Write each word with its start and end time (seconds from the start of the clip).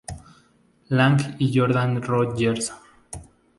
Lang 0.97 1.35
y 1.37 1.51
Jordan 1.53 2.01
Rodgers 2.01 2.71